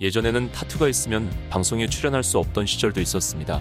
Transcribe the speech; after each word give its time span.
예전에는 0.00 0.52
타투가 0.52 0.88
있으면 0.88 1.28
방송에 1.50 1.88
출연할 1.88 2.22
수 2.22 2.38
없던 2.38 2.66
시절도 2.66 3.00
있었습니다. 3.00 3.60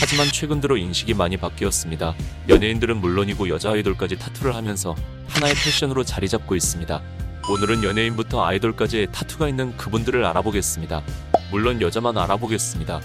하지만 0.00 0.26
최근 0.32 0.60
들어 0.60 0.76
인식이 0.76 1.14
많이 1.14 1.36
바뀌었습니다. 1.36 2.16
연예인들은 2.48 2.96
물론이고 2.96 3.48
여자 3.48 3.70
아이돌까지 3.70 4.18
타투를 4.18 4.56
하면서 4.56 4.96
하나의 5.28 5.54
패션으로 5.54 6.02
자리 6.02 6.28
잡고 6.28 6.56
있습니다. 6.56 7.00
오늘은 7.48 7.84
연예인부터 7.84 8.44
아이돌까지 8.44 9.06
타투가 9.12 9.48
있는 9.48 9.76
그분들을 9.76 10.24
알아보겠습니다. 10.24 11.04
물론 11.52 11.80
여자만 11.80 12.18
알아보겠습니다. 12.18 13.00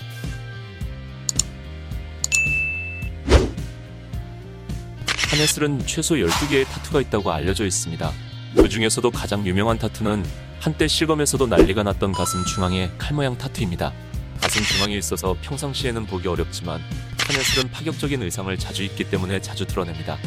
한예슬은 5.30 5.86
최소 5.86 6.16
12개의 6.16 6.66
타투가 6.66 7.02
있다고 7.02 7.32
알려져 7.32 7.64
있습니다. 7.68 8.12
그 8.56 8.68
중에서도 8.68 9.12
가장 9.12 9.46
유명한 9.46 9.78
타투는 9.78 10.26
한때 10.62 10.88
실검에서도 10.88 11.48
난리가 11.48 11.82
났던 11.82 12.12
가슴 12.12 12.46
중앙의 12.46 12.92
칼 13.00 13.16
모양 13.16 13.36
타투입니다. 13.36 13.92
가슴 14.40 14.62
중앙에 14.62 14.96
있어서 14.96 15.36
평상시에는 15.42 16.06
보기 16.06 16.28
어렵지만 16.28 16.80
한예슬은 17.18 17.72
파격적인 17.72 18.22
의상을 18.22 18.56
자주 18.60 18.84
입기 18.84 19.04
때문에 19.06 19.42
자주 19.42 19.66
드러냅니다. 19.66 20.20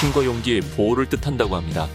힘과 0.00 0.24
용기, 0.24 0.60
보호를 0.60 1.08
뜻한다고 1.08 1.54
합니다. 1.54 1.86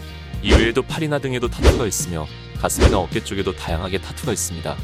이외에도 0.42 0.80
팔이나 0.80 1.18
등에도 1.18 1.48
타투가 1.48 1.86
있으며 1.86 2.26
가슴이나 2.58 2.98
어깨 2.98 3.22
쪽에도 3.22 3.54
다양하게 3.54 4.00
타투가 4.00 4.32
있습니다. 4.32 4.74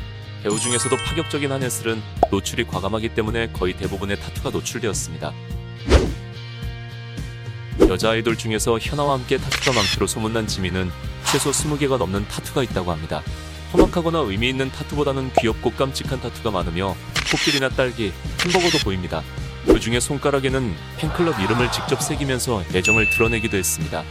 배우 0.42 0.60
중에서도 0.60 0.94
파격적인 0.94 1.50
한예슬은 1.50 2.02
노출이 2.30 2.66
과감하기 2.66 3.14
때문에 3.14 3.52
거의 3.52 3.74
대부분의 3.74 4.20
타투가 4.20 4.50
노출되었습니다. 4.50 5.32
여자 7.88 8.10
아이돌 8.10 8.36
중에서 8.36 8.78
현아와 8.78 9.14
함께 9.14 9.38
타투가 9.38 9.72
많기로 9.72 10.06
소문난 10.06 10.46
지민은 10.46 10.90
최소 11.30 11.50
20개가 11.50 11.98
넘는 11.98 12.26
타투가 12.26 12.62
있다고 12.62 12.90
합니다. 12.90 13.22
험악하거나 13.74 14.20
의미 14.20 14.48
있는 14.48 14.70
타투보다는 14.72 15.30
귀엽고 15.38 15.72
깜찍한 15.72 16.22
타투가 16.22 16.50
많으며 16.50 16.96
코끼리나 17.30 17.68
딸기, 17.68 18.12
햄버거도 18.42 18.78
보입니다. 18.82 19.22
그 19.66 19.78
중에 19.78 20.00
손가락에는 20.00 20.74
팬클럽 20.96 21.38
이름을 21.38 21.70
직접 21.70 22.00
새기면서 22.00 22.62
애정을 22.74 23.10
드러내기도 23.10 23.58
했습니다. 23.58 24.04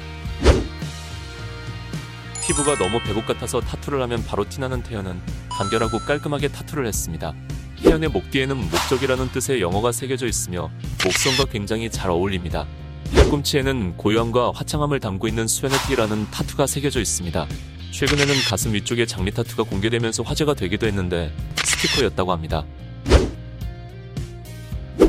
피부가 2.46 2.76
너무 2.78 3.02
배복 3.02 3.26
같아서 3.26 3.62
타투를 3.62 4.00
하면 4.04 4.24
바로 4.24 4.48
티나는 4.48 4.84
태연은 4.84 5.20
간결하고 5.50 5.98
깔끔하게 6.00 6.50
타투를 6.50 6.86
했습니다. 6.86 7.34
태연의 7.82 8.10
목 8.10 8.30
뒤에는 8.30 8.56
목적이라는 8.56 9.32
뜻의 9.32 9.60
영어가 9.60 9.92
새겨져 9.92 10.28
있으며 10.28 10.70
목선과 11.04 11.52
굉장히 11.52 11.90
잘 11.90 12.12
어울립니다. 12.12 12.68
팔꿈치에는 13.14 13.98
고요함과 13.98 14.52
화창함을 14.56 15.00
담고 15.00 15.28
있는 15.28 15.48
serenity라는 15.48 16.32
타투가 16.32 16.68
새겨져 16.68 17.00
있습니다. 17.00 17.48
최근에는 17.92 18.34
가슴 18.50 18.74
위쪽에 18.74 19.06
장미 19.06 19.32
타투가 19.32 19.64
공개되면서 19.64 20.24
화제가 20.24 20.54
되기도 20.54 20.88
했는데 20.88 21.32
스티커였다고 21.56 22.32
합니다. 22.32 22.66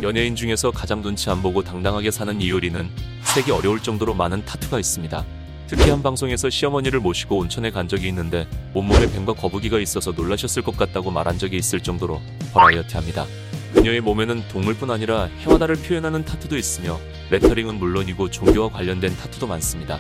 연예인 0.02 0.36
중에서 0.36 0.70
가장 0.70 1.02
눈치 1.02 1.28
안 1.28 1.42
보고 1.42 1.62
당당하게 1.62 2.10
사는 2.10 2.40
이효리는 2.40 2.88
세기 3.24 3.50
어려울 3.50 3.82
정도로 3.82 4.14
많은 4.14 4.44
타투가 4.44 4.78
있습니다. 4.78 5.24
특히 5.66 5.90
한 5.90 6.02
방송에서 6.02 6.48
시어머니를 6.48 7.00
모시고 7.00 7.36
온천에 7.36 7.70
간 7.70 7.88
적이 7.88 8.08
있는데 8.08 8.46
온몸에 8.74 9.10
뱀과 9.12 9.34
거북이가 9.34 9.80
있어서 9.80 10.12
놀라셨을 10.12 10.62
것 10.62 10.76
같다고 10.76 11.10
말한 11.10 11.38
적이 11.38 11.58
있을 11.58 11.80
정도로 11.80 12.22
버라이어티합니다. 12.54 13.26
그녀의 13.74 14.00
몸에는 14.00 14.48
동물뿐 14.48 14.90
아니라 14.90 15.24
해와다를 15.40 15.76
표현하는 15.76 16.24
타투도 16.24 16.56
있으며 16.56 16.98
레터링은 17.30 17.74
물론이고 17.76 18.30
종교와 18.30 18.70
관련된 18.70 19.16
타투도 19.16 19.46
많습니다. 19.46 19.98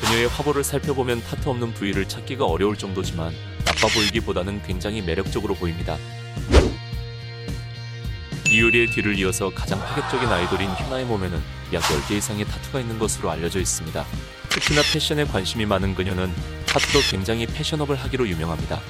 그녀의 0.00 0.28
화보를 0.28 0.64
살펴보면 0.64 1.22
타투 1.22 1.50
없는 1.50 1.74
부위를 1.74 2.08
찾기가 2.08 2.46
어려울 2.46 2.76
정도지만 2.76 3.32
나빠 3.64 3.86
보이기보다는 3.94 4.62
굉장히 4.62 5.02
매력적으로 5.02 5.54
보입니다. 5.54 5.96
이효리의 8.50 8.88
뒤를 8.88 9.16
이어서 9.18 9.50
가장 9.50 9.78
파격적인 9.78 10.28
아이돌인 10.28 10.68
휴나의 10.70 11.04
몸에는 11.04 11.38
약 11.72 11.82
10개 11.82 12.16
이상의 12.16 12.46
타투가 12.46 12.80
있는 12.80 12.98
것으로 12.98 13.30
알려져 13.30 13.60
있습니다. 13.60 14.04
특히나 14.48 14.82
패션에 14.92 15.24
관심이 15.24 15.64
많은 15.66 15.94
그녀는 15.94 16.32
타투도 16.72 17.00
굉장히 17.10 17.46
패셔너블하기로 17.46 18.28
유명합니다. 18.28 18.80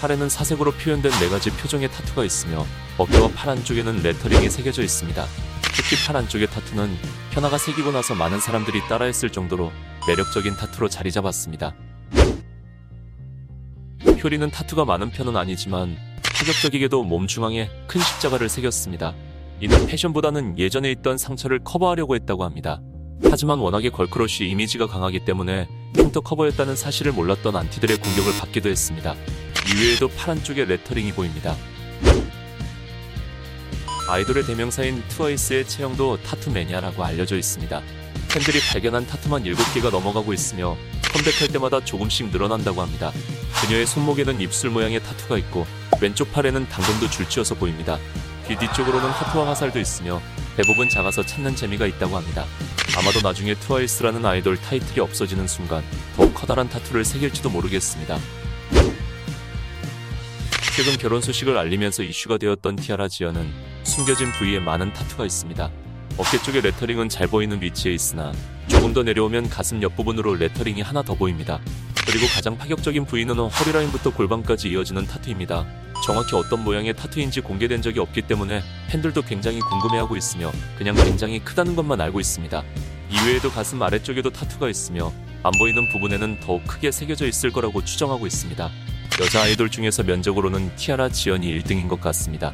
팔에는 0.00 0.28
사색으로 0.28 0.72
표현된 0.72 1.12
네 1.20 1.28
가지 1.28 1.50
표정의 1.50 1.88
타투가 1.88 2.24
있으며 2.24 2.66
어깨와 2.98 3.30
팔 3.34 3.50
안쪽에는 3.50 4.02
레터링이 4.02 4.50
새겨져 4.50 4.82
있습니다. 4.82 5.24
특히 5.62 5.96
팔 6.04 6.16
안쪽의 6.16 6.48
타투는 6.48 6.96
현아가 7.30 7.56
새기고 7.56 7.92
나서 7.92 8.16
많은 8.16 8.40
사람들이 8.40 8.80
따라했을 8.88 9.30
정도로 9.30 9.70
매력적인 10.08 10.56
타투로 10.56 10.88
자리 10.88 11.12
잡았습니다. 11.12 11.76
효린은 14.22 14.50
타투가 14.50 14.84
많은 14.84 15.10
편은 15.10 15.36
아니지만 15.36 15.96
파격적이게도 16.24 17.04
몸 17.04 17.28
중앙에 17.28 17.70
큰 17.86 18.00
십자가를 18.00 18.48
새겼습니다. 18.48 19.14
이는 19.60 19.86
패션보다는 19.86 20.58
예전에 20.58 20.90
있던 20.90 21.18
상처를 21.18 21.60
커버하려고 21.62 22.16
했다고 22.16 22.42
합니다. 22.42 22.80
하지만 23.30 23.60
워낙에 23.60 23.90
걸크러쉬 23.90 24.48
이미지가 24.48 24.88
강하기 24.88 25.24
때문에 25.24 25.68
흉터 25.96 26.20
커버였다는 26.20 26.76
사실을 26.76 27.12
몰랐던 27.12 27.56
안티들의 27.56 27.98
공격을 27.98 28.32
받기도 28.40 28.68
했습니다. 28.68 29.14
이외에도 29.74 30.08
팔 30.08 30.42
안쪽에 30.42 30.64
레터링이 30.64 31.12
보입니다. 31.12 31.56
아이돌의 34.08 34.46
대명사인 34.46 35.02
트와이스의 35.08 35.68
채영도 35.68 36.22
타투 36.22 36.50
매니아라고 36.50 37.04
알려져 37.04 37.36
있습니다. 37.36 37.82
팬들이 38.32 38.58
발견한 38.72 39.06
타투만 39.06 39.44
7개가 39.44 39.90
넘어가고 39.90 40.32
있으며 40.32 40.76
컴백할 41.12 41.48
때마다 41.52 41.84
조금씩 41.84 42.30
늘어난다고 42.30 42.80
합니다. 42.80 43.12
그녀의 43.60 43.86
손목에는 43.86 44.40
입술 44.40 44.70
모양의 44.70 45.02
타투가 45.02 45.36
있고 45.38 45.66
왼쪽 46.00 46.32
팔에는 46.32 46.68
당근도 46.68 47.10
줄지어서 47.10 47.54
보입니다. 47.54 47.98
귀 48.46 48.56
뒤쪽으로는 48.56 49.10
하트와 49.10 49.48
화살도 49.48 49.78
있으며 49.78 50.22
대부분 50.56 50.88
작아서 50.88 51.24
찾는 51.24 51.56
재미가 51.56 51.86
있다고 51.86 52.16
합니다. 52.16 52.46
아마도 52.96 53.20
나중에 53.20 53.54
트와이스라는 53.54 54.24
아이돌 54.24 54.56
타이틀이 54.56 55.00
없어지는 55.00 55.46
순간 55.46 55.82
더욱 56.16 56.34
커다란 56.34 56.68
타투를 56.68 57.04
새길지도 57.04 57.50
모르겠습니다. 57.50 58.18
최근 60.74 60.96
결혼 60.96 61.20
소식을 61.20 61.58
알리면서 61.58 62.02
이슈가 62.04 62.38
되었던 62.38 62.76
티아라 62.76 63.08
지연은 63.08 63.50
숨겨진 63.82 64.30
부위에 64.32 64.60
많은 64.60 64.92
타투가 64.92 65.24
있습니다. 65.24 65.70
어깨 66.16 66.42
쪽에 66.42 66.60
레터링은 66.60 67.08
잘 67.08 67.26
보이는 67.26 67.60
위치에 67.60 67.92
있으나 67.92 68.32
조금 68.68 68.92
더 68.92 69.02
내려오면 69.02 69.48
가슴 69.50 69.82
옆부분으로 69.82 70.34
레터링이 70.36 70.82
하나 70.82 71.02
더 71.02 71.14
보입니다. 71.14 71.60
그리고 72.06 72.26
가장 72.26 72.56
파격적인 72.56 73.04
부위는 73.06 73.36
허리라인부터 73.38 74.14
골반까지 74.14 74.70
이어지는 74.70 75.06
타투입니다. 75.06 75.66
정확히 76.04 76.36
어떤 76.36 76.64
모양의 76.64 76.94
타투인지 76.94 77.40
공개된 77.40 77.82
적이 77.82 78.00
없기 78.00 78.22
때문에 78.22 78.62
팬들도 78.88 79.22
굉장히 79.22 79.60
궁금해하고 79.60 80.16
있으며 80.16 80.50
그냥 80.76 80.94
굉장히 80.94 81.38
크다는 81.40 81.76
것만 81.76 82.00
알고 82.00 82.20
있습니다. 82.20 82.62
이외에도 83.10 83.50
가슴 83.50 83.82
아래쪽에도 83.82 84.30
타투가 84.30 84.68
있으며 84.68 85.12
안 85.42 85.52
보이는 85.58 85.88
부분에는 85.90 86.40
더욱 86.40 86.66
크게 86.66 86.90
새겨져 86.90 87.26
있을 87.26 87.50
거라고 87.50 87.84
추정하고 87.84 88.26
있습니다. 88.26 88.70
여자 89.20 89.42
아이돌 89.42 89.70
중에서 89.70 90.02
면적으로는 90.02 90.76
티아라 90.76 91.08
지연이 91.08 91.46
1등인 91.58 91.88
것 91.88 92.00
같습니다. 92.00 92.52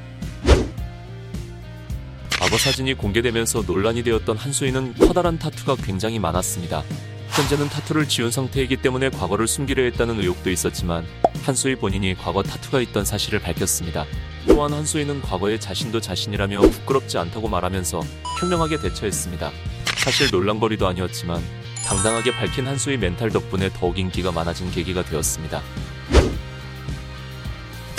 과거 2.38 2.58
사진이 2.58 2.94
공개되면서 2.94 3.62
논란이 3.66 4.02
되었던 4.02 4.36
한수인은 4.36 4.94
커다란 4.94 5.38
타투가 5.38 5.76
굉장히 5.76 6.18
많았습니다. 6.18 6.82
현재는 7.30 7.68
타투를 7.68 8.08
지운 8.08 8.30
상태이기 8.30 8.76
때문에 8.76 9.10
과거를 9.10 9.48
숨기려 9.48 9.82
했다는 9.84 10.20
의혹도 10.20 10.50
있었지만 10.50 11.04
한수희 11.44 11.76
본인이 11.76 12.14
과거 12.14 12.42
타투가 12.42 12.80
있던 12.80 13.04
사실을 13.04 13.38
밝혔습니다. 13.38 14.06
또한 14.46 14.72
한수희는 14.72 15.20
과거에 15.20 15.58
자신도 15.58 16.00
자신이라며 16.00 16.60
부끄럽지 16.60 17.18
않다고 17.18 17.48
말하면서 17.48 18.02
현명하게 18.40 18.80
대처했습니다. 18.80 19.52
사실 19.98 20.30
논란거리도 20.30 20.86
아니었지만 20.86 21.42
당당하게 21.84 22.32
밝힌 22.32 22.66
한수희 22.66 22.96
멘탈 22.96 23.30
덕분에 23.30 23.70
더욱 23.74 23.98
인기가 23.98 24.32
많아진 24.32 24.70
계기가 24.70 25.04
되었습니다. 25.04 25.62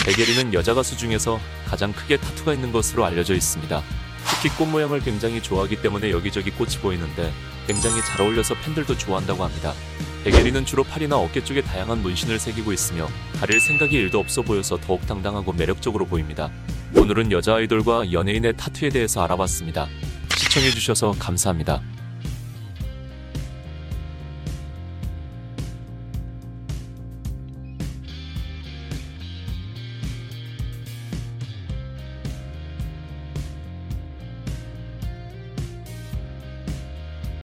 백예리는 0.05 0.53
여자 0.53 0.73
가수 0.73 0.97
중에서 0.97 1.39
가장 1.67 1.93
크게 1.93 2.17
타투가 2.17 2.53
있는 2.53 2.71
것으로 2.71 3.05
알려져 3.05 3.35
있습니다. 3.35 3.83
특히 4.25 4.49
꽃 4.57 4.65
모양을 4.65 5.01
굉장히 5.01 5.41
좋아하기 5.41 5.81
때문에 5.83 6.09
여기저기 6.09 6.49
꽃이 6.49 6.77
보이는데 6.77 7.31
굉장히 7.67 8.01
잘 8.01 8.21
어울려서 8.21 8.55
팬들도 8.55 8.97
좋아한다고 8.97 9.43
합니다. 9.43 9.73
백예리는 10.25 10.65
주로 10.65 10.83
팔이나 10.83 11.17
어깨 11.17 11.43
쪽에 11.43 11.61
다양한 11.61 12.01
문신을 12.01 12.39
새기고 12.39 12.73
있으며 12.73 13.07
가릴 13.39 13.59
생각이 13.59 13.95
일도 13.95 14.19
없어 14.19 14.41
보여서 14.41 14.75
더욱 14.75 15.05
당당하고 15.05 15.53
매력적으로 15.53 16.05
보입니다. 16.05 16.49
오늘은 16.95 17.31
여자 17.31 17.55
아이돌과 17.57 18.11
연예인의 18.11 18.57
타투에 18.57 18.89
대해서 18.89 19.23
알아봤습니다. 19.23 19.87
시청해주셔서 20.35 21.11
감사합니다. 21.19 21.79